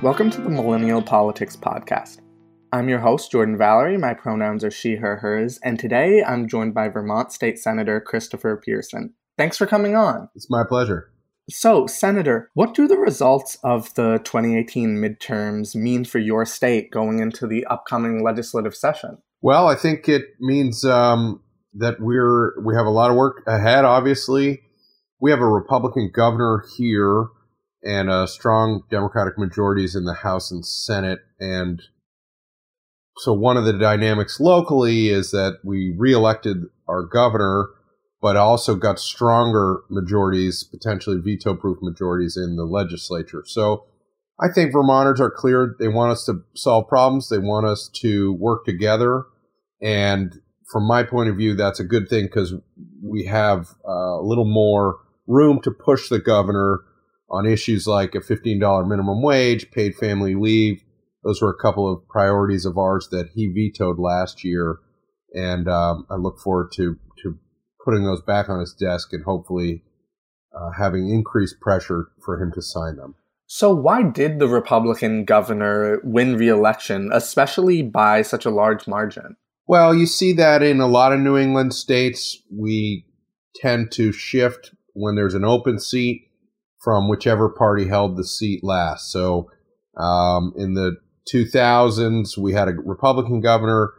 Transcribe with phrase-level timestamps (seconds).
[0.00, 2.20] Welcome to the Millennial Politics Podcast.
[2.70, 3.98] I'm your host, Jordan Valerie.
[3.98, 8.62] My pronouns are she, her, hers, and today I'm joined by Vermont State Senator Christopher
[8.64, 9.14] Pearson.
[9.36, 10.28] Thanks for coming on.
[10.36, 11.10] It's my pleasure.
[11.50, 17.18] So, Senator, what do the results of the 2018 midterms mean for your state going
[17.18, 19.18] into the upcoming legislative session?
[19.42, 21.42] Well, I think it means um,
[21.74, 23.84] that we're we have a lot of work ahead.
[23.84, 24.60] Obviously,
[25.20, 27.30] we have a Republican governor here
[27.88, 31.20] and uh, strong Democratic majorities in the House and Senate.
[31.40, 31.82] And
[33.16, 37.70] so one of the dynamics locally is that we reelected our governor,
[38.20, 43.42] but also got stronger majorities, potentially veto proof majorities in the legislature.
[43.46, 43.86] So
[44.38, 45.74] I think Vermonters are clear.
[45.80, 47.30] They want us to solve problems.
[47.30, 49.24] They want us to work together.
[49.80, 50.34] And
[50.70, 52.52] from my point of view, that's a good thing because
[53.02, 56.82] we have uh, a little more room to push the governor
[57.30, 60.82] on issues like a $15 minimum wage, paid family leave.
[61.24, 64.78] Those were a couple of priorities of ours that he vetoed last year.
[65.34, 67.38] And um, I look forward to, to
[67.84, 69.82] putting those back on his desk and hopefully
[70.58, 73.14] uh, having increased pressure for him to sign them.
[73.46, 79.36] So, why did the Republican governor win re election, especially by such a large margin?
[79.66, 82.42] Well, you see that in a lot of New England states.
[82.50, 83.06] We
[83.54, 86.27] tend to shift when there's an open seat
[86.82, 89.10] from whichever party held the seat last.
[89.10, 89.50] So
[89.96, 90.96] um, in the
[91.32, 93.92] 2000s, we had a Republican governor.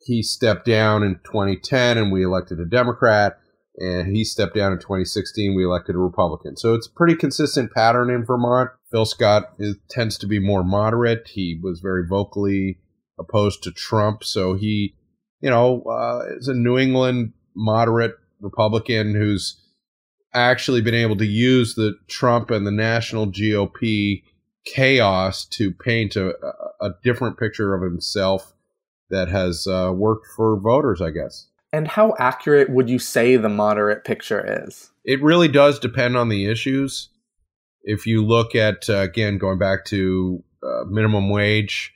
[0.00, 3.38] He stepped down in 2010 and we elected a Democrat.
[3.80, 5.54] And he stepped down in 2016.
[5.54, 6.56] We elected a Republican.
[6.56, 8.70] So it's a pretty consistent pattern in Vermont.
[8.90, 11.28] Phil Scott is, tends to be more moderate.
[11.28, 12.80] He was very vocally
[13.20, 14.24] opposed to Trump.
[14.24, 14.96] So he,
[15.40, 19.60] you know, uh, is a New England moderate Republican who's
[20.34, 24.22] actually been able to use the Trump and the national GOP
[24.64, 26.34] chaos to paint a,
[26.80, 28.52] a different picture of himself
[29.10, 31.46] that has uh, worked for voters, I guess.
[31.72, 34.90] And how accurate would you say the moderate picture is?
[35.04, 37.10] It really does depend on the issues.
[37.82, 41.92] If you look at, uh, again, going back to uh, minimum wage,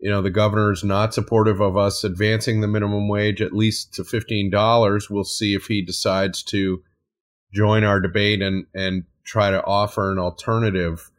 [0.00, 3.94] you know, the governor is not supportive of us advancing the minimum wage at least
[3.94, 5.10] to $15.
[5.10, 6.82] We'll see if he decides to
[7.54, 11.10] join our debate and and try to offer an alternative.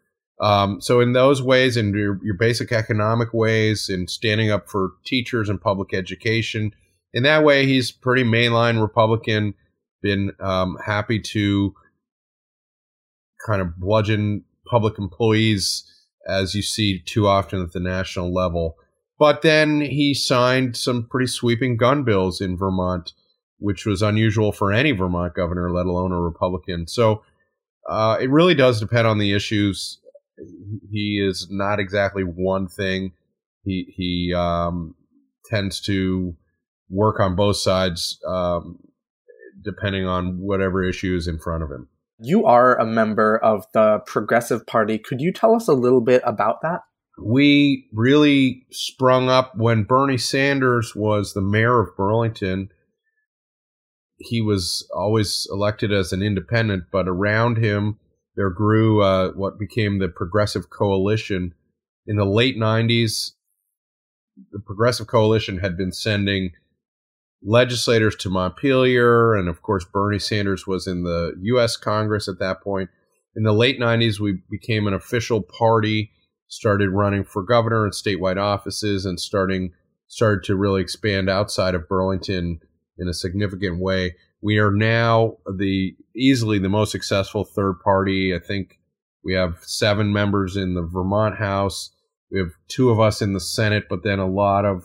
[0.42, 4.92] Um, so in those ways, in your, your basic economic ways, in standing up for
[5.06, 6.74] teachers and public education,
[7.14, 9.54] in that way, he's pretty mainline Republican.
[10.02, 11.74] Been um, happy to
[13.48, 15.90] kind of bludgeon public employees
[16.28, 18.76] as you see too often at the national level.
[19.18, 23.14] But then he signed some pretty sweeping gun bills in Vermont
[23.66, 26.86] which was unusual for any Vermont governor, let alone a Republican.
[26.86, 27.24] So
[27.90, 30.00] uh, it really does depend on the issues.
[30.92, 33.14] He is not exactly one thing.
[33.64, 34.94] He he um,
[35.46, 36.36] tends to
[36.92, 38.78] work on both sides, um,
[39.64, 41.90] depending on whatever issue is in front of him.
[42.20, 45.00] You are a member of the Progressive Party.
[45.00, 46.82] Could you tell us a little bit about that?
[47.18, 52.70] We really sprung up when Bernie Sanders was the mayor of Burlington
[54.18, 58.00] he was always elected as an independent, but around him
[58.36, 61.54] there grew uh, what became the Progressive Coalition.
[62.06, 63.32] In the late 90s,
[64.52, 66.52] the Progressive Coalition had been sending
[67.42, 71.78] legislators to Montpelier, and of course, Bernie Sanders was in the U.S.
[71.78, 72.90] Congress at that point.
[73.36, 76.12] In the late 90s, we became an official party,
[76.48, 79.72] started running for governor and statewide offices, and starting
[80.08, 82.60] started to really expand outside of Burlington
[82.98, 84.16] in a significant way.
[84.42, 88.34] We are now the easily the most successful third party.
[88.36, 88.80] I think
[89.24, 91.92] we have seven members in the Vermont House.
[92.32, 94.84] We have two of us in the Senate, but then a lot of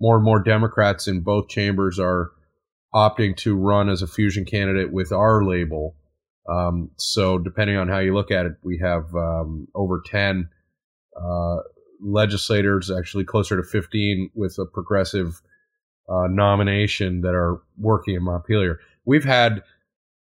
[0.00, 2.30] more and more Democrats in both chambers are
[2.94, 5.96] opting to run as a fusion candidate with our label.
[6.48, 10.48] Um, so depending on how you look at it, we have um, over 10
[11.16, 11.56] uh,
[12.00, 15.40] legislators, actually closer to 15 with a progressive
[16.10, 18.80] uh, nomination that are working in Montpelier.
[19.04, 19.62] We've had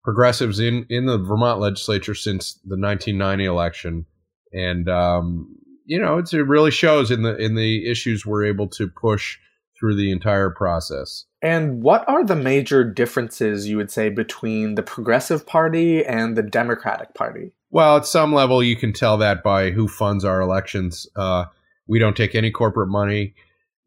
[0.04, 4.06] progressives in in the Vermont legislature since the 1990 election,
[4.52, 8.88] and um, you know it really shows in the in the issues we're able to
[8.88, 9.38] push
[9.78, 11.24] through the entire process.
[11.42, 16.42] And what are the major differences you would say between the Progressive Party and the
[16.42, 17.50] Democratic Party?
[17.70, 21.08] Well, at some level, you can tell that by who funds our elections.
[21.16, 21.46] Uh,
[21.88, 23.34] we don't take any corporate money.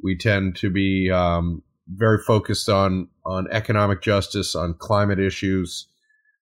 [0.03, 5.87] We tend to be um, very focused on on economic justice, on climate issues,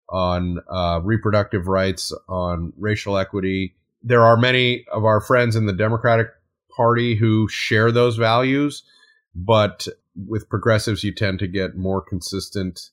[0.09, 3.75] on uh, reproductive rights, on racial equity.
[4.01, 6.27] There are many of our friends in the Democratic
[6.75, 8.83] Party who share those values,
[9.36, 12.89] but with progressives, you tend to get more consistent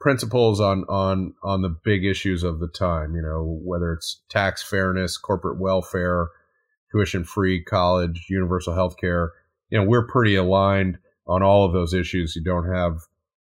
[0.00, 3.14] principles on on on the big issues of the time.
[3.14, 6.28] You know, whether it's tax fairness, corporate welfare,
[6.92, 9.32] tuition free college, universal health care.
[9.70, 12.36] You know, we're pretty aligned on all of those issues.
[12.36, 12.98] You don't have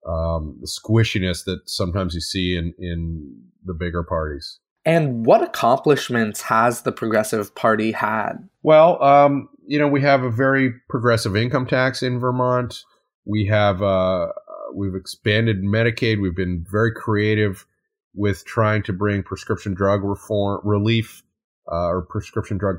[0.06, 4.58] um, the squishiness that sometimes you see in in the bigger parties.
[4.84, 8.48] And what accomplishments has the Progressive Party had?
[8.62, 12.84] Well, um, you know, we have a very progressive income tax in Vermont.
[13.24, 14.28] We have uh,
[14.72, 16.22] we've expanded Medicaid.
[16.22, 17.66] We've been very creative
[18.14, 21.22] with trying to bring prescription drug reform relief
[21.70, 22.76] uh, or prescription drug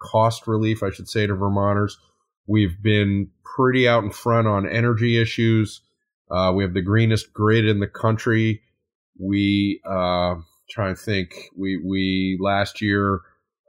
[0.00, 1.98] cost relief, I should say, to Vermonters.
[2.50, 5.82] We've been pretty out in front on energy issues.
[6.28, 8.60] Uh, we have the greenest grid in the country.
[9.20, 10.34] We uh,
[10.68, 11.32] try and think.
[11.56, 13.20] We we last year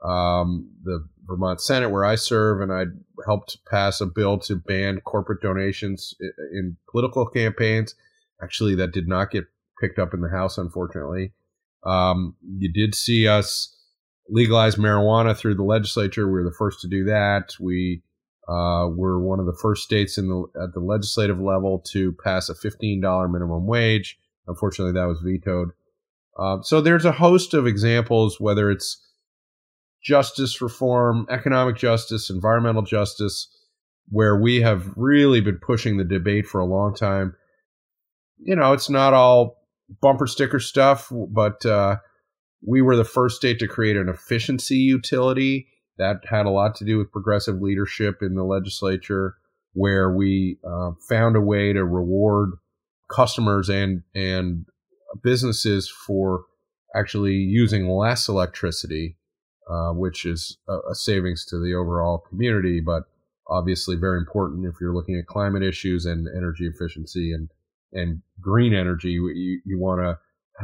[0.04, 2.86] um, the Vermont Senate, where I serve, and I
[3.24, 6.16] helped pass a bill to ban corporate donations
[6.52, 7.94] in political campaigns.
[8.42, 9.46] Actually, that did not get
[9.80, 11.34] picked up in the House, unfortunately.
[11.86, 13.78] Um, you did see us
[14.28, 16.26] legalize marijuana through the legislature.
[16.26, 17.54] We were the first to do that.
[17.60, 18.02] We
[18.52, 22.50] uh, were one of the first states in the at the legislative level to pass
[22.50, 24.20] a fifteen dollar minimum wage.
[24.48, 25.70] Unfortunately, that was vetoed.
[26.38, 29.08] Uh, so there's a host of examples, whether it's
[30.04, 33.48] justice reform, economic justice, environmental justice,
[34.10, 37.36] where we have really been pushing the debate for a long time.
[38.44, 39.58] You know, it's not all
[40.02, 41.98] bumper sticker stuff, but uh,
[42.68, 46.86] we were the first state to create an efficiency utility that had a lot to
[46.86, 49.36] do with progressive leadership in the legislature,
[49.74, 52.52] where we uh, found a way to reward
[53.10, 54.66] customers and and
[55.24, 56.46] businesses for
[56.96, 59.18] actually using less electricity
[59.72, 63.04] uh, which is a, a, savings to the overall community, but
[63.50, 67.50] obviously very important if you're looking at climate issues and energy efficiency and
[67.94, 69.12] and green energy.
[69.12, 70.18] You, you want to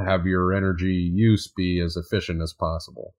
[0.04, 3.14] have your energy use be as efficient as possible.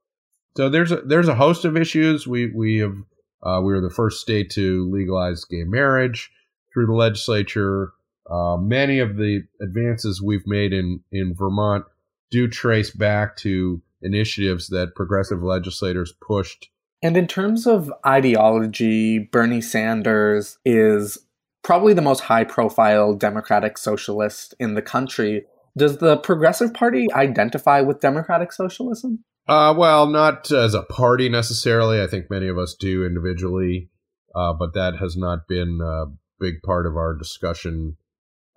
[0.58, 2.26] So there's a, there's a host of issues.
[2.26, 2.96] We we have
[3.44, 6.32] uh, we were the first state to legalize gay marriage
[6.74, 7.92] through the legislature.
[8.28, 11.84] Uh, many of the advances we've made in in Vermont
[12.32, 16.70] do trace back to initiatives that progressive legislators pushed.
[17.04, 21.18] And in terms of ideology, Bernie Sanders is
[21.62, 25.44] probably the most high profile democratic socialist in the country.
[25.76, 29.22] Does the Progressive Party identify with democratic socialism?
[29.48, 32.02] Uh, well, not as a party necessarily.
[32.02, 33.88] I think many of us do individually,
[34.34, 36.06] uh, but that has not been a
[36.38, 37.96] big part of our discussion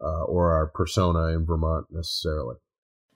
[0.03, 2.57] uh, or our persona in Vermont necessarily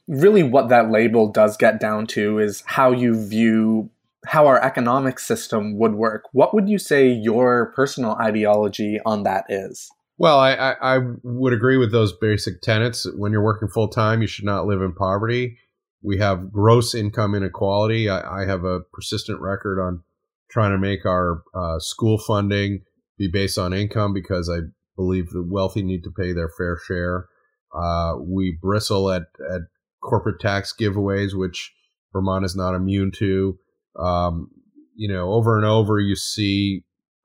[0.07, 3.89] really what that label does get down to is how you view
[4.25, 6.23] how our economic system would work.
[6.31, 9.89] What would you say your personal ideology on that is?
[10.17, 13.05] Well, I, I, I would agree with those basic tenets.
[13.15, 15.59] When you're working full time, you should not live in poverty.
[16.05, 18.09] We have gross income inequality.
[18.09, 20.03] I, I have a persistent record on
[20.49, 22.83] trying to make our uh, school funding
[23.17, 27.27] be based on income because I believe the wealthy need to pay their fair share.
[27.73, 29.61] Uh, we bristle at, at
[30.01, 31.73] corporate tax giveaways, which
[32.13, 33.57] Vermont is not immune to.
[33.97, 34.49] Um,
[34.95, 36.83] you know, over and over, you see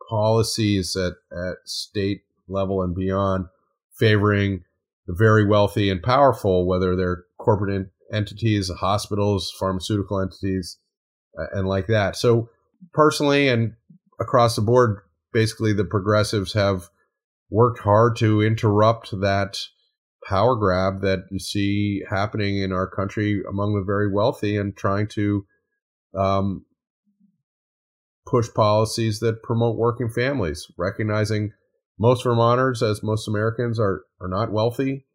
[0.09, 3.47] policies at, at state level and beyond
[3.97, 4.65] favoring
[5.07, 10.79] the very wealthy and powerful, whether they're corporate entities, hospitals, pharmaceutical entities,
[11.39, 12.17] uh, and like that.
[12.17, 12.49] So,
[12.93, 13.73] personally and
[14.21, 15.01] across the board,
[15.33, 16.89] basically, the progressives have
[17.51, 19.59] worked hard to interrupt that
[20.29, 25.09] power grab that you see happening in our country among the very wealthy and trying
[25.09, 25.45] to
[26.17, 26.65] um,
[28.27, 31.53] push policies that promote working families, recognizing
[31.99, 35.07] most Vermonters, as most Americans, are, are not wealthy.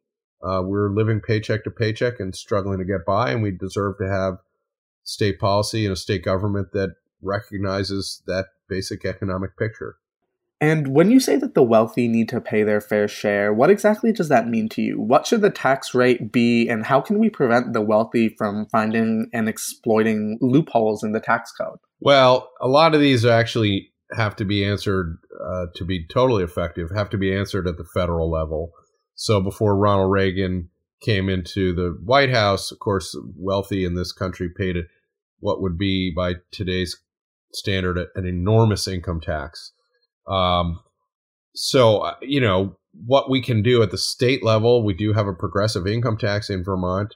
[0.44, 4.08] Uh, we're living paycheck to paycheck and struggling to get by, and we deserve to
[4.08, 4.38] have
[5.04, 9.98] state policy and a state government that recognizes that basic economic picture.
[10.62, 14.14] And when you say that the wealthy need to pay their fair share, what exactly
[14.14, 15.02] does that mean to you?
[15.02, 19.30] What should the tax rate be, and how can we prevent the wealthy from finding
[19.34, 21.78] and exploiting loopholes in the tax code?
[22.00, 26.90] Well, a lot of these actually have to be answered uh, to be totally effective,
[26.96, 28.72] have to be answered at the federal level.
[29.16, 30.70] So before Ronald Reagan
[31.02, 34.78] came into the White House, of course, wealthy in this country paid
[35.40, 36.98] what would be by today's
[37.54, 39.72] standard an enormous income tax.
[40.28, 40.80] Um,
[41.54, 45.28] so, uh, you know, what we can do at the state level, we do have
[45.28, 47.16] a progressive income tax in Vermont.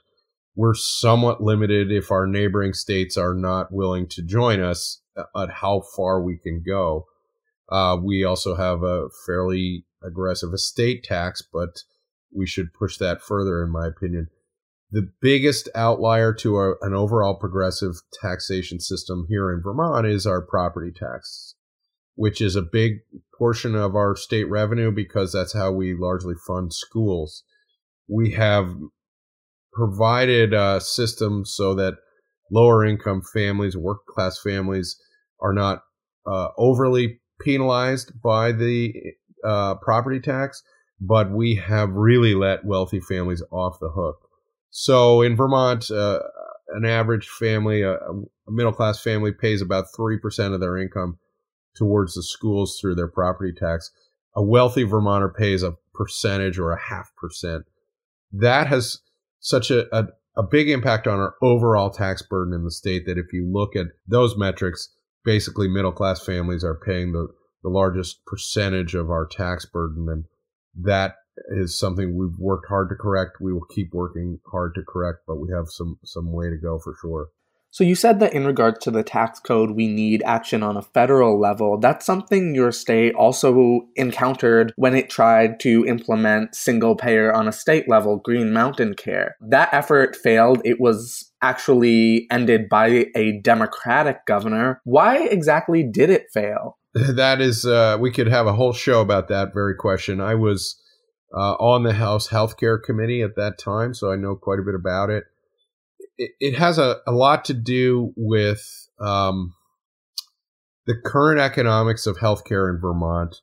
[0.54, 5.00] We're somewhat limited if our neighboring states are not willing to join us
[5.36, 7.06] at how far we can go.
[7.70, 11.82] Uh, we also have a fairly aggressive estate tax, but
[12.34, 14.28] we should push that further, in my opinion.
[14.92, 20.90] The biggest outlier to an overall progressive taxation system here in Vermont is our property
[20.90, 21.54] tax,
[22.16, 22.98] which is a big
[23.38, 27.44] portion of our state revenue because that's how we largely fund schools.
[28.08, 28.74] We have
[29.72, 31.94] provided a system so that
[32.50, 34.96] lower income families, work class families,
[35.40, 35.82] are not
[36.26, 38.92] uh, overly penalized by the
[39.44, 40.62] uh, property tax,
[41.00, 44.28] but we have really let wealthy families off the hook.
[44.70, 46.20] So in Vermont, uh,
[46.74, 51.18] an average family, a, a middle class family, pays about 3% of their income
[51.76, 53.90] towards the schools through their property tax.
[54.34, 57.64] A wealthy Vermonter pays a percentage or a half percent.
[58.32, 58.98] That has
[59.40, 63.18] such a, a, a big impact on our overall tax burden in the state that
[63.18, 64.94] if you look at those metrics,
[65.24, 67.28] basically middle class families are paying the,
[67.62, 70.06] the largest percentage of our tax burden.
[70.10, 70.24] And
[70.84, 71.16] that
[71.48, 73.38] is something we've worked hard to correct.
[73.40, 76.78] We will keep working hard to correct, but we have some, some way to go
[76.78, 77.28] for sure.
[77.72, 80.82] So you said that in regards to the tax code, we need action on a
[80.82, 81.78] federal level.
[81.78, 87.52] That's something your state also encountered when it tried to implement single payer on a
[87.52, 89.36] state level, Green Mountain Care.
[89.40, 90.60] That effort failed.
[90.64, 94.80] It was actually ended by a Democratic governor.
[94.82, 96.76] Why exactly did it fail?
[97.14, 100.20] That is, uh, we could have a whole show about that very question.
[100.20, 100.76] I was
[101.32, 104.74] uh, on the House Healthcare Committee at that time, so I know quite a bit
[104.74, 105.24] about it
[106.20, 109.54] it, it has a, a lot to do with um,
[110.86, 113.40] the current economics of healthcare in Vermont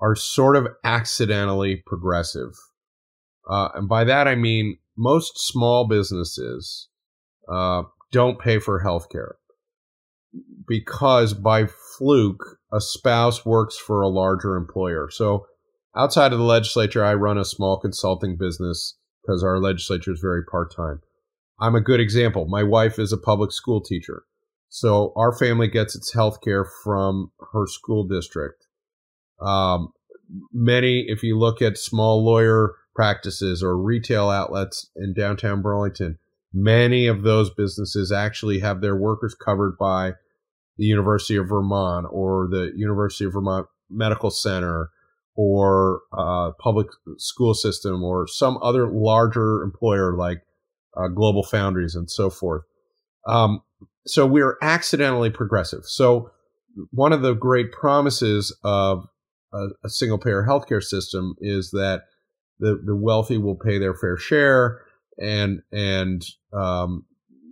[0.00, 2.52] are sort of accidentally progressive.
[3.48, 6.88] Uh, and by that I mean most small businesses
[7.52, 9.32] uh, don't pay for healthcare
[10.66, 15.08] because by fluke a spouse works for a larger employer.
[15.10, 15.46] So
[15.96, 20.44] outside of the legislature, I run a small consulting business because our legislature is very
[20.44, 21.00] part time.
[21.60, 22.46] I'm a good example.
[22.46, 24.22] My wife is a public school teacher.
[24.68, 28.66] So our family gets its health care from her school district.
[29.40, 29.92] Um,
[30.52, 36.18] many, if you look at small lawyer practices or retail outlets in downtown Burlington,
[36.52, 40.12] many of those businesses actually have their workers covered by
[40.80, 44.88] the University of Vermont or the University of Vermont Medical Center
[45.36, 46.86] or uh, public
[47.18, 50.38] school system or some other larger employer like
[50.96, 52.62] uh, Global Foundries, and so forth.
[53.26, 53.60] Um,
[54.06, 55.84] so we're accidentally progressive.
[55.84, 56.30] So
[56.92, 59.04] one of the great promises of
[59.52, 62.04] a, a single payer healthcare system is that
[62.58, 64.80] the, the wealthy will pay their fair share
[65.18, 67.04] and and um,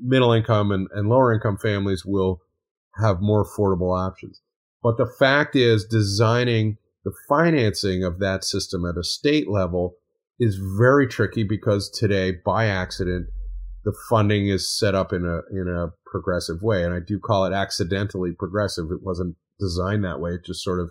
[0.02, 2.40] middle income and, and lower income families will
[3.00, 4.40] have more affordable options.
[4.82, 9.96] But the fact is designing the financing of that system at a state level
[10.38, 13.28] is very tricky because today, by accident,
[13.84, 17.44] the funding is set up in a in a progressive way, and I do call
[17.44, 18.86] it accidentally progressive.
[18.90, 20.90] It wasn't designed that way; it just sort of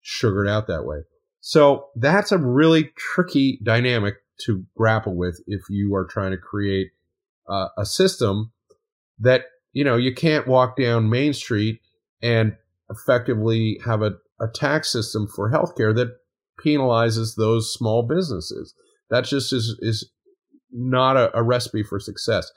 [0.00, 1.02] sugared out that way.
[1.40, 6.88] So that's a really tricky dynamic to grapple with if you are trying to create
[7.48, 8.52] uh, a system
[9.18, 11.80] that you know you can't walk down Main Street
[12.22, 12.56] and
[12.90, 16.16] effectively have a, a tax system for healthcare that
[16.64, 18.74] penalizes those small businesses.
[19.10, 20.10] That just is is
[20.70, 22.50] not a, a recipe for success.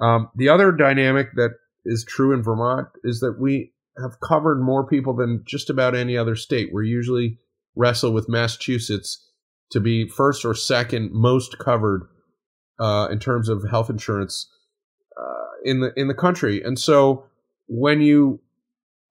[0.00, 1.52] Um, the other dynamic that
[1.84, 3.72] is true in Vermont is that we
[4.02, 6.70] have covered more people than just about any other state.
[6.72, 7.38] We're usually
[7.76, 9.30] wrestle with Massachusetts
[9.70, 12.08] to be first or second most covered
[12.80, 14.50] uh, in terms of health insurance
[15.64, 16.62] in the in the country.
[16.62, 17.24] And so
[17.66, 18.40] when you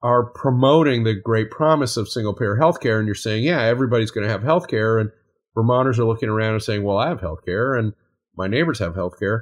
[0.02, 4.26] are promoting the great promise of single payer healthcare and you're saying, yeah, everybody's going
[4.26, 5.12] to have healthcare and
[5.56, 7.94] Vermonters are looking around and saying, well, I have healthcare and
[8.36, 9.42] my neighbors have healthcare,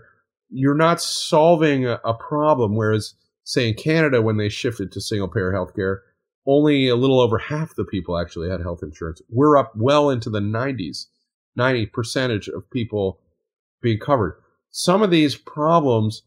[0.49, 2.75] you're not solving a, a problem.
[2.75, 5.99] Whereas, say in Canada, when they shifted to single payer healthcare,
[6.45, 9.21] only a little over half the people actually had health insurance.
[9.29, 11.05] We're up well into the 90s,
[11.55, 13.19] 90 percentage of people
[13.81, 14.35] being covered.
[14.71, 16.23] Some of these problems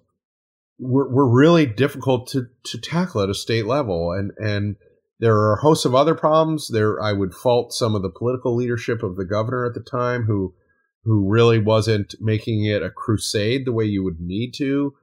[0.78, 4.12] were, were really difficult to, to tackle at a state level.
[4.12, 4.76] And, and
[5.20, 6.68] there are a host of other problems.
[6.68, 10.24] There, I would fault some of the political leadership of the governor at the time
[10.24, 10.54] who,
[11.04, 14.94] who really wasn't making it a crusade the way you would need to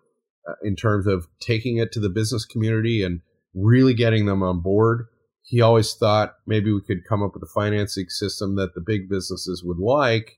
[0.48, 3.22] uh, in terms of taking it to the business community and
[3.54, 5.06] really getting them on board.
[5.44, 9.10] He always thought maybe we could come up with a financing system that the big
[9.10, 10.38] businesses would like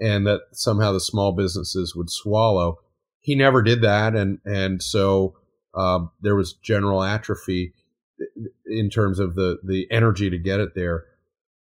[0.00, 2.78] and that somehow the small businesses would swallow.
[3.20, 4.14] He never did that.
[4.14, 5.34] And, and so,
[5.74, 7.74] um, there was general atrophy
[8.66, 11.04] in terms of the, the energy to get it there.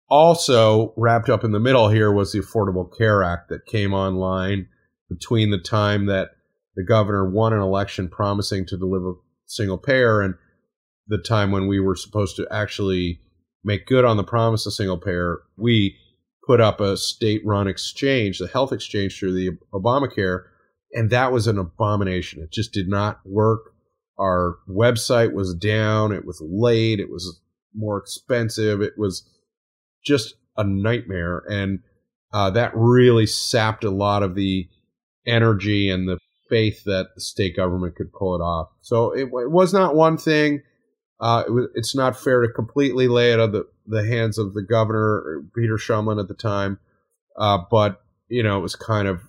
[0.08, 4.68] Also wrapped up in the middle here was the Affordable Care Act that came online
[5.08, 6.30] between the time that
[6.76, 9.14] the governor won an election promising to deliver
[9.46, 10.34] single payer and
[11.06, 13.20] the time when we were supposed to actually
[13.62, 15.96] make good on the promise of single payer, we
[16.46, 20.44] put up a state run exchange, the health exchange through the Obamacare,
[20.94, 22.42] and that was an abomination.
[22.42, 23.72] It just did not work.
[24.18, 27.40] Our website was down, it was late, it was
[27.74, 29.28] more expensive, it was
[30.04, 31.42] just a nightmare.
[31.50, 31.80] And
[32.32, 34.68] uh, that really sapped a lot of the
[35.26, 38.68] energy and the faith that the state government could pull it off.
[38.82, 40.62] So it, it was not one thing.
[41.20, 44.62] Uh, it it's not fair to completely lay it on the, the hands of the
[44.62, 46.78] governor, Peter Shumlin at the time.
[47.36, 49.22] Uh, but, you know, it was kind of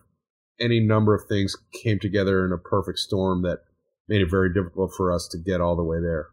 [0.59, 3.59] any number of things came together in a perfect storm that
[4.07, 6.27] made it very difficult for us to get all the way there.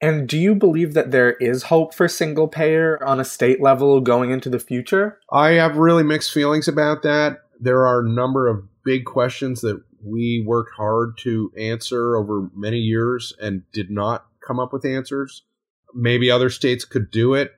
[0.00, 4.00] And do you believe that there is hope for single payer on a state level
[4.00, 5.20] going into the future?
[5.30, 7.42] I have really mixed feelings about that.
[7.60, 12.78] There are a number of big questions that we worked hard to answer over many
[12.78, 15.44] years and did not come up with answers.
[15.94, 17.52] Maybe other states could do it.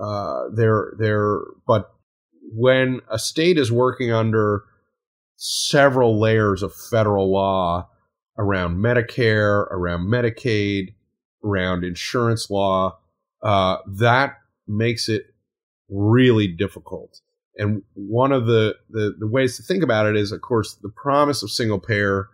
[0.00, 1.92] Uh, there, there, but
[2.52, 4.64] when a state is working under
[5.42, 7.88] several layers of federal law
[8.36, 10.94] around Medicare, around Medicaid,
[11.42, 12.98] around insurance law,
[13.42, 14.34] uh, that
[14.68, 15.34] makes it
[15.88, 17.20] really difficult.
[17.56, 20.92] And one of the, the, the ways to think about it is, of course, the
[20.94, 22.28] promise of single payer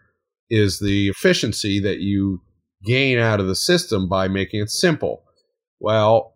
[0.51, 2.43] is the efficiency that you
[2.85, 5.23] gain out of the system by making it simple.
[5.79, 6.36] Well,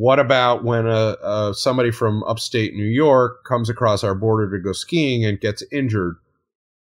[0.00, 4.64] what about when a, a, somebody from upstate New York comes across our border to
[4.64, 6.16] go skiing and gets injured?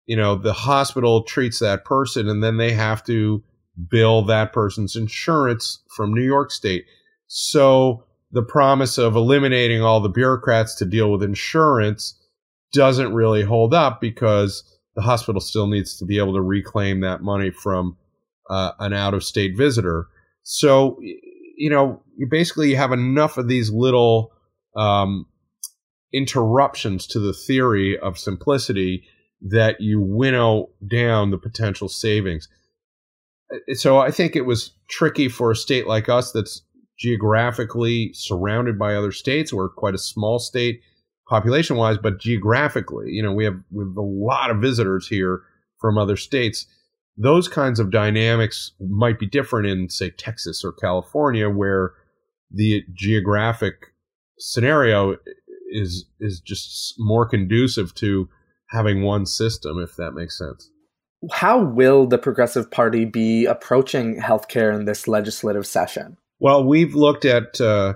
[0.06, 3.41] You know, the hospital treats that person and then they have to
[3.89, 6.84] bill that person's insurance from New York State.
[7.28, 12.21] So the promise of eliminating all the bureaucrats to deal with insurance
[12.73, 14.62] doesn't really hold up because
[14.97, 17.95] the hospital still needs to be able to reclaim that money from
[18.49, 20.08] uh, an out of state visitor.
[20.43, 20.99] So,
[21.57, 24.31] you know, you basically have enough of these little
[24.75, 25.25] um,
[26.13, 29.03] interruptions to the theory of simplicity
[29.41, 32.47] that you winnow down the potential savings.
[33.53, 36.61] Uh, so I think it was tricky for a state like us that's
[36.97, 39.51] geographically surrounded by other states.
[39.51, 40.81] We're quite a small state
[41.27, 45.41] population wise, but geographically, you know, we have we have a lot of visitors here
[45.79, 46.65] from other states
[47.17, 51.93] those kinds of dynamics might be different in, say, Texas or California, where
[52.51, 53.75] the geographic
[54.38, 55.15] scenario
[55.71, 58.30] is is just more conducive to
[58.69, 60.69] having one system, if that makes sense.
[61.32, 66.17] How will the Progressive Party be approaching healthcare in this legislative session?
[66.39, 67.93] Well, we've looked at uh,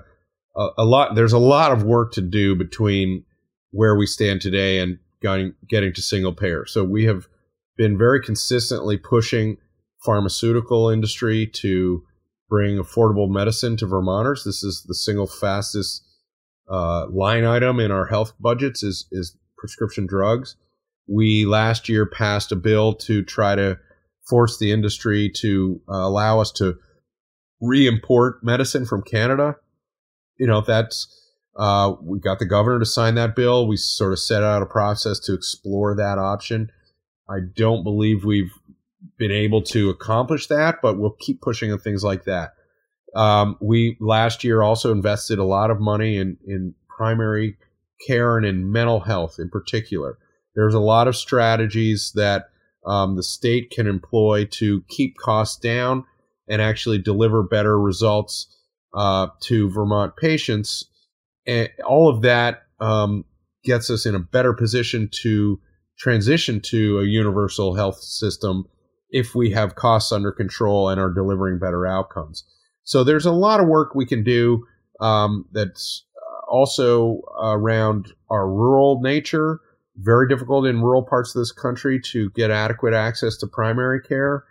[0.56, 1.14] a, a, lot.
[1.14, 3.24] There's a lot of work to do between
[3.70, 6.64] where we stand today and getting, getting to single payer.
[6.66, 7.28] So we have
[7.80, 9.56] been very consistently pushing
[10.04, 12.04] pharmaceutical industry to
[12.46, 14.44] bring affordable medicine to Vermonters.
[14.44, 16.04] This is the single fastest
[16.70, 20.56] uh, line item in our health budgets is is prescription drugs.
[21.08, 23.78] We last year passed a bill to try to
[24.28, 26.76] force the industry to uh, allow us to
[27.62, 29.56] re-import medicine from Canada.
[30.36, 31.08] You know, that's
[31.56, 33.66] uh, we got the governor to sign that bill.
[33.66, 36.70] We sort of set out a process to explore that option.
[37.30, 38.52] I don't believe we've
[39.18, 42.54] been able to accomplish that, but we'll keep pushing on things like that.
[43.14, 47.56] Um, we last year also invested a lot of money in, in primary
[48.06, 50.18] care and in mental health in particular.
[50.54, 52.46] There's a lot of strategies that
[52.86, 56.04] um, the state can employ to keep costs down
[56.48, 58.56] and actually deliver better results
[58.94, 60.86] uh, to Vermont patients.
[61.46, 63.24] And all of that um,
[63.64, 65.60] gets us in a better position to
[66.00, 68.64] transition to a universal health system
[69.10, 72.44] if we have costs under control and are delivering better outcomes.
[72.84, 74.64] So there's a lot of work we can do
[75.00, 76.04] um, that's
[76.48, 79.60] also around our rural nature.
[79.96, 84.44] Very difficult in rural parts of this country to get adequate access to primary care.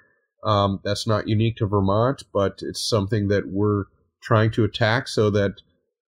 [0.44, 3.86] Um, that's not unique to Vermont, but it's something that we're
[4.22, 5.56] trying to attack so that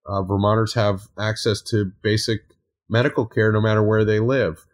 [0.05, 2.41] uh, Vermonters have access to basic
[2.89, 4.65] medical care no matter where they live.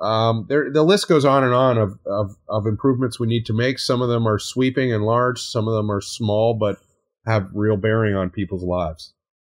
[0.00, 3.52] Um, there, the list goes on and on of, of, of improvements we need to
[3.52, 3.78] make.
[3.78, 6.78] Some of them are sweeping and large, some of them are small, but
[7.26, 9.12] have real bearing on people's lives.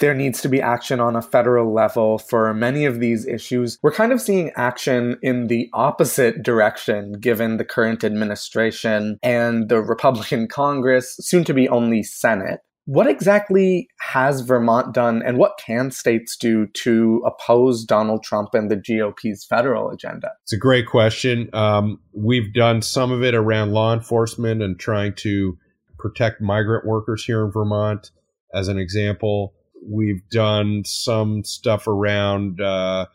[0.00, 3.78] there needs to be action on a federal level for many of these issues.
[3.82, 9.80] We're kind of seeing action in the opposite direction given the current administration and the
[9.80, 12.60] Republican Congress, soon to be only Senate.
[12.86, 18.70] What exactly has Vermont done and what can states do to oppose Donald Trump and
[18.70, 20.30] the GOP's federal agenda?
[20.42, 21.50] It's a great question.
[21.52, 25.56] Um, we've done some of it around law enforcement and trying to
[25.98, 28.10] protect migrant workers here in Vermont,
[28.52, 29.54] as an example.
[29.86, 33.06] We've done some stuff around uh,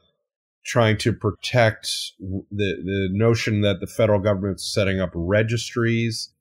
[0.65, 1.87] trying to protect
[2.19, 2.43] the
[2.83, 6.31] the notion that the federal government's setting up registries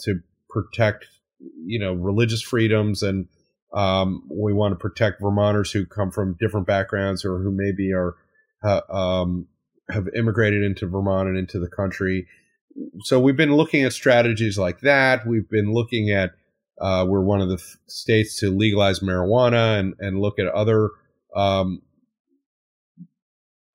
[0.00, 1.06] to protect,
[1.64, 3.28] you know, religious freedoms, and
[3.74, 8.16] um, we want to protect Vermonters who come from different backgrounds or who maybe are
[8.62, 9.46] uh, um,
[9.90, 12.26] have immigrated into Vermont and into the country.
[13.02, 15.26] So we've been looking at strategies like that.
[15.26, 16.32] We've been looking at
[16.80, 20.90] uh, we're one of the f- states to legalize marijuana and, and look at other
[21.36, 21.82] um,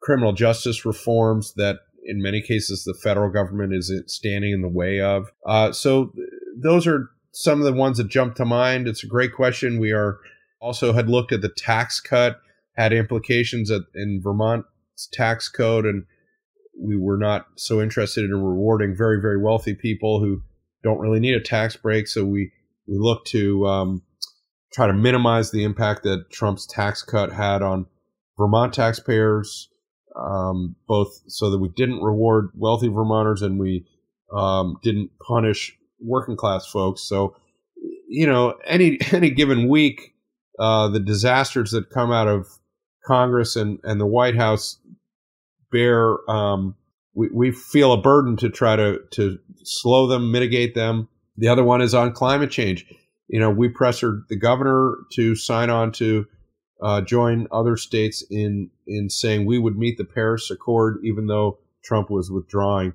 [0.01, 4.99] criminal justice reforms that, in many cases, the federal government is standing in the way
[4.99, 5.31] of.
[5.45, 8.87] Uh, so, th- those are some of the ones that jump to mind.
[8.87, 9.79] It's a great question.
[9.79, 10.19] We are
[10.61, 12.39] also had looked at the tax cut,
[12.77, 16.05] had implications at, in Vermont's tax code, and
[16.79, 20.41] we were not so interested in rewarding very, very wealthy people who
[20.83, 22.07] don't really need a tax break.
[22.07, 22.51] So we
[22.87, 24.01] we look to um,
[24.73, 27.85] try to minimize the impact that Trump's tax cut had on
[28.37, 29.69] Vermont taxpayers,
[30.15, 33.85] um, both so that we didn't reward wealthy Vermonters and we
[34.33, 37.07] um, didn't punish working class folks.
[37.07, 37.35] So,
[38.07, 40.13] you know, any any given week,
[40.59, 42.47] uh, the disasters that come out of
[43.05, 44.79] Congress and, and the White House
[45.71, 46.75] bear um,
[47.13, 51.63] we, we feel a burden to try to to slow them, mitigate them, the other
[51.63, 52.85] one is on climate change.
[53.27, 56.25] You know, we pressured the governor to sign on to
[56.81, 61.59] uh, join other states in in saying we would meet the Paris Accord, even though
[61.83, 62.93] Trump was withdrawing.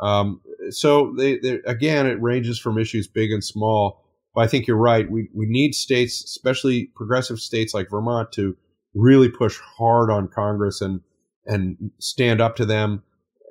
[0.00, 4.04] Um, so they, they, again, it ranges from issues big and small.
[4.34, 5.10] But I think you're right.
[5.10, 8.56] We we need states, especially progressive states like Vermont, to
[8.94, 11.00] really push hard on Congress and
[11.46, 13.02] and stand up to them.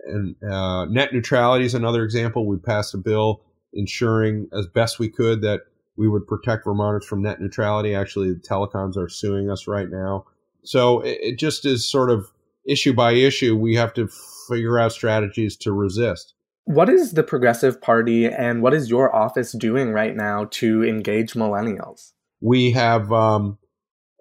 [0.05, 2.47] And uh, net neutrality is another example.
[2.47, 5.61] We passed a bill ensuring as best we could that
[5.97, 7.93] we would protect Vermonters from net neutrality.
[7.93, 10.25] Actually, the telecoms are suing us right now.
[10.63, 12.31] So it, it just is sort of
[12.67, 13.55] issue by issue.
[13.55, 14.09] We have to
[14.49, 16.33] figure out strategies to resist.
[16.65, 21.33] What is the Progressive Party and what is your office doing right now to engage
[21.33, 22.11] millennials?
[22.39, 23.57] We have um,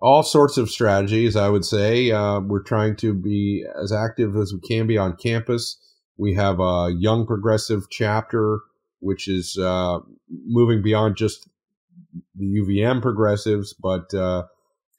[0.00, 2.10] all sorts of strategies, I would say.
[2.10, 5.78] Uh, we're trying to be as active as we can be on campus.
[6.16, 8.60] We have a young progressive chapter
[9.00, 11.48] which is uh, moving beyond just
[12.34, 14.44] the UVM progressives, but uh,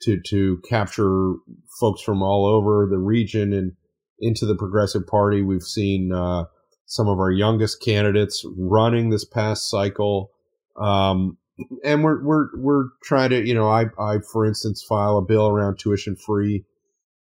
[0.01, 1.35] to to capture
[1.79, 3.73] folks from all over the region and
[4.19, 5.41] into the Progressive Party.
[5.41, 6.45] We've seen uh,
[6.85, 10.31] some of our youngest candidates running this past cycle.
[10.79, 11.37] Um,
[11.83, 15.47] and we're we're we're trying to you know I I for instance file a bill
[15.47, 16.65] around tuition free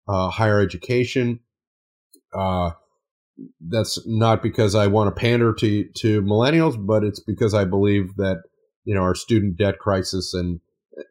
[0.08, 1.40] uh, higher education.
[3.60, 8.16] That's not because I want to pander to to millennials, but it's because I believe
[8.16, 8.44] that
[8.86, 10.60] you know our student debt crisis and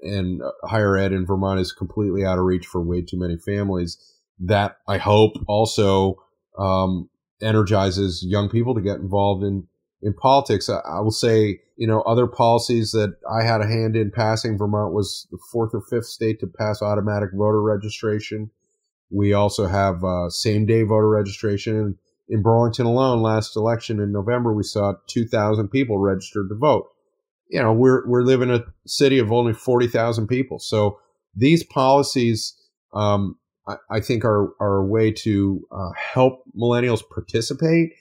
[0.02, 3.98] and higher ed in Vermont is completely out of reach for way too many families.
[4.40, 6.16] That I hope also
[6.58, 7.08] um,
[7.42, 9.66] energizes young people to get involved in
[10.02, 10.68] in politics.
[10.68, 14.58] I, I, will say, you know, other policies that I had a hand in passing.
[14.58, 18.50] Vermont was the fourth or fifth state to pass automatic voter registration.
[19.10, 21.98] We also have uh, same day voter registration.
[22.28, 26.88] In Burlington alone, last election in November, we saw 2,000 people registered to vote.
[27.48, 30.98] You know, we're we're living in a city of only 40,000 people, so
[31.36, 32.54] these policies,
[32.94, 33.36] um,
[33.68, 37.92] I, I, think, are are a way to uh, help millennials participate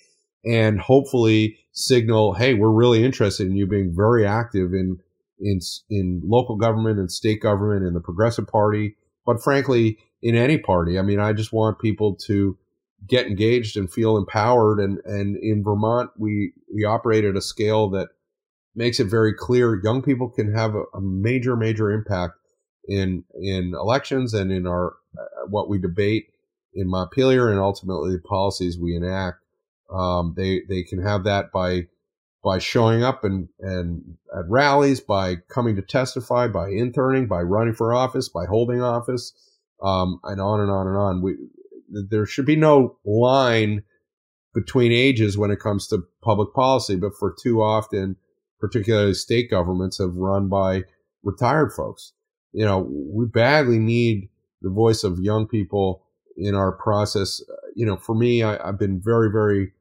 [0.46, 4.98] and hopefully signal, hey, we're really interested in you being very active in
[5.40, 5.60] in
[5.90, 10.98] in local government and state government and the Progressive Party, but frankly, in any party.
[10.98, 12.58] I mean, I just want people to
[13.08, 14.80] get engaged and feel empowered.
[14.80, 18.10] And and in Vermont, we we operate at a scale that
[18.76, 22.34] makes it very clear young people can have a, a major major impact
[22.88, 26.28] in in elections and in our uh, what we debate
[26.74, 29.38] in Montpelier and ultimately the policies we enact.
[29.94, 31.88] Um, they they can have that by
[32.44, 37.74] by showing up and and at rallies, by coming to testify, by interning, by running
[37.74, 39.34] for office, by holding office,
[39.82, 41.22] um, and on and on and on.
[41.22, 41.36] We
[42.10, 43.84] there should be no line
[44.54, 48.16] between ages when it comes to public policy, but for too often,
[48.60, 50.84] particularly state governments have run by
[51.24, 52.14] retired folks.
[52.52, 54.30] You know, we badly need
[54.62, 56.04] the voice of young people
[56.38, 57.42] in our process.
[57.76, 59.74] You know, for me, I, I've been very, very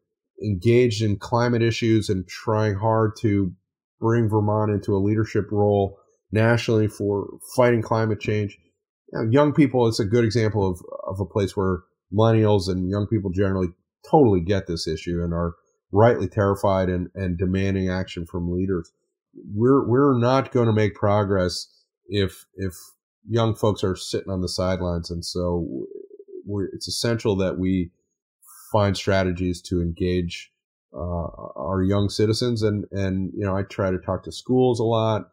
[0.42, 3.53] engaged in climate issues and trying hard to
[4.01, 5.98] bring Vermont into a leadership role
[6.33, 8.59] nationally for fighting climate change.
[9.12, 11.83] You know, young people, it's a good example of, of a place where
[12.14, 13.68] millennials and young people generally
[14.09, 15.55] totally get this issue and are
[15.92, 18.90] rightly terrified and, and demanding action from leaders.
[19.55, 21.68] We're we're not going to make progress
[22.07, 22.75] if if
[23.29, 25.87] young folks are sitting on the sidelines, and so
[26.72, 27.90] it's essential that we
[28.70, 30.51] find strategies to engage
[30.94, 32.62] uh, our young citizens.
[32.62, 35.31] And and you know, I try to talk to schools a lot.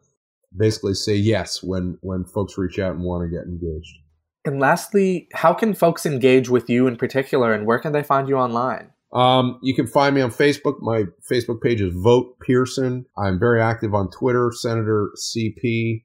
[0.56, 3.98] Basically, say yes when when folks reach out and want to get engaged.
[4.44, 8.28] And lastly, how can folks engage with you in particular, and where can they find
[8.28, 8.90] you online?
[9.12, 10.80] Um, you can find me on Facebook.
[10.80, 13.06] My Facebook page is Vote Pearson.
[13.18, 16.04] I'm very active on Twitter, Senator CP.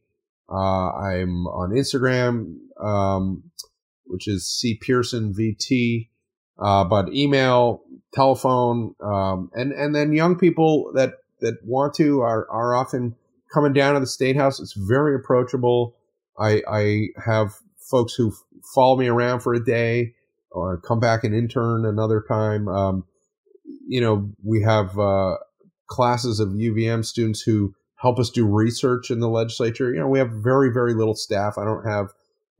[0.51, 3.43] Uh, I'm on Instagram, um,
[4.05, 6.09] which is C Pearson VT.
[6.57, 12.49] Uh, but email, telephone, um, and and then young people that that want to are
[12.49, 13.15] are often
[13.53, 14.59] coming down to the state house.
[14.59, 15.95] It's very approachable.
[16.39, 17.55] I I have
[17.89, 18.33] folks who
[18.73, 20.13] follow me around for a day
[20.51, 22.67] or come back and intern another time.
[22.67, 23.05] Um,
[23.87, 25.35] you know, we have uh,
[25.87, 29.91] classes of UVM students who help us do research in the legislature.
[29.93, 31.57] You know, we have very very little staff.
[31.57, 32.07] I don't have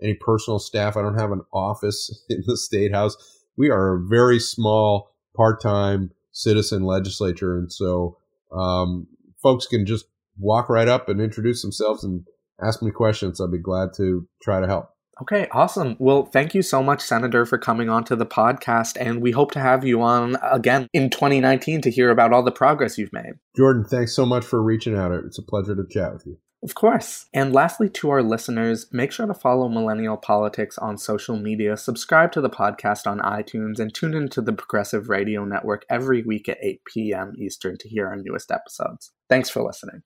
[0.02, 0.98] any personal staff.
[0.98, 3.16] I don't have an office in the state house
[3.58, 8.18] we are a very small part-time citizen legislature, and so
[8.52, 9.08] um,
[9.42, 10.06] folks can just
[10.38, 12.26] walk right up and introduce themselves and
[12.62, 13.40] ask me questions.
[13.40, 14.95] I'll be glad to try to help.
[15.22, 15.96] Okay, awesome.
[15.98, 18.98] Well, thank you so much, Senator, for coming on to the podcast.
[19.00, 22.52] And we hope to have you on again in 2019 to hear about all the
[22.52, 23.34] progress you've made.
[23.56, 25.14] Jordan, thanks so much for reaching out.
[25.14, 26.38] It's a pleasure to chat with you.
[26.64, 27.28] Of course.
[27.32, 32.32] And lastly, to our listeners, make sure to follow Millennial Politics on social media, subscribe
[32.32, 36.58] to the podcast on iTunes, and tune into the Progressive Radio Network every week at
[36.64, 37.34] 8 p.m.
[37.38, 39.12] Eastern to hear our newest episodes.
[39.30, 40.02] Thanks for listening.